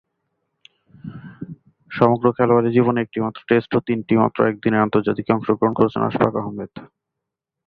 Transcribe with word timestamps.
সমগ্র 1.91 2.25
খেলোয়াড়ী 2.31 2.69
জীবনে 2.71 2.99
একটিমাত্র 3.01 3.39
টেস্ট 3.47 3.71
ও 3.75 3.79
তিনটিমাত্র 3.87 4.39
একদিনের 4.45 4.83
আন্তর্জাতিকে 4.85 5.31
অংশগ্রহণ 5.33 5.73
করেছেন 5.75 6.01
আশফাক 6.03 6.33
আহমেদ। 6.35 6.71